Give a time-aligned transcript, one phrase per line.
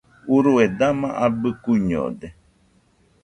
[0.35, 2.27] Urue dama abɨ kuiñode